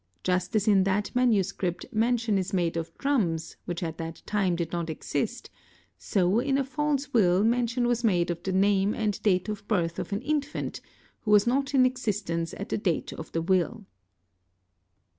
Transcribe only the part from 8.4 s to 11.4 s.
the name and date of birth of an infant who